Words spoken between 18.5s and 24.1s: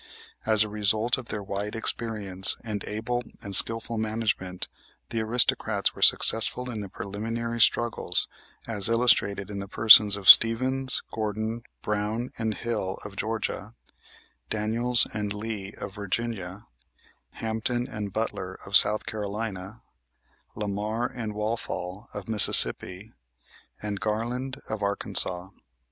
of South Carolina; Lamar and Walthall, of Mississippi, and